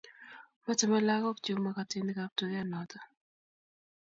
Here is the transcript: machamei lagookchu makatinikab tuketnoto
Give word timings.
machamei 0.65 1.03
lagookchu 1.07 1.51
makatinikab 1.63 2.31
tuketnoto 2.37 2.97